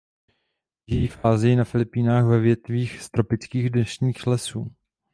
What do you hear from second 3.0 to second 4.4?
tropických deštných